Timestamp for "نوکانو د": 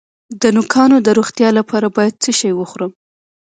0.55-1.07